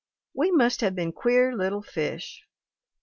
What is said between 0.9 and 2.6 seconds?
been queer little fish.